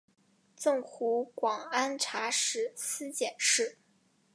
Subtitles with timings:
[0.55, 3.77] 赠湖广按察使司佥事。